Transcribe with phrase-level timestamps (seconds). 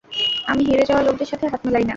[0.45, 1.89] আমি হেরে যাওয়া লোকদের সাথে, হাত মেলাই না।